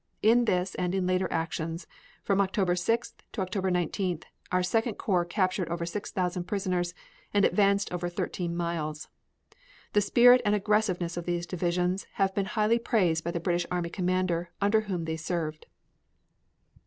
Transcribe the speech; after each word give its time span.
In 0.23 0.45
this 0.45 0.73
and 0.73 0.95
in 0.95 1.05
later 1.05 1.27
actions, 1.31 1.85
from 2.23 2.41
October 2.41 2.73
6th 2.73 3.13
to 3.33 3.41
October 3.41 3.69
19th, 3.69 4.23
our 4.51 4.63
Second 4.63 4.95
Corps 4.95 5.25
captured 5.25 5.69
over 5.69 5.85
6,000 5.85 6.45
prisoners 6.45 6.95
and 7.35 7.45
advanced 7.45 7.93
over 7.93 8.09
thirteen 8.09 8.57
miles. 8.57 9.09
The 9.93 10.01
spirit 10.01 10.41
and 10.43 10.55
aggressiveness 10.55 11.17
of 11.17 11.25
these 11.27 11.45
divisions 11.45 12.07
have 12.13 12.33
been 12.33 12.45
highly 12.47 12.79
praised 12.79 13.23
by 13.23 13.29
the 13.29 13.39
British 13.39 13.67
army 13.69 13.89
commander 13.91 14.49
under 14.59 14.81
whom 14.81 15.05
they 15.05 15.17
served. 15.17 15.67